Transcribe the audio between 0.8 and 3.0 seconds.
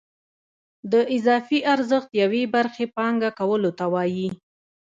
د اضافي ارزښت یوې برخې